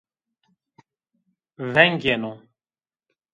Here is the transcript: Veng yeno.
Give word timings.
Veng 1.73 1.95
yeno. 2.05 2.33